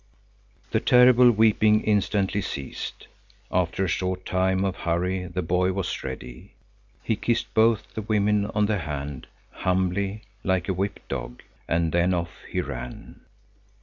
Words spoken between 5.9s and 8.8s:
ready. He kissed both the women on the